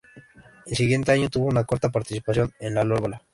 El 0.65 0.75
siguiente 0.75 1.11
año 1.11 1.29
tuvo 1.29 1.45
una 1.45 1.63
corta 1.63 1.91
participación 1.91 2.51
en 2.59 2.73
"Lalola". 2.73 3.21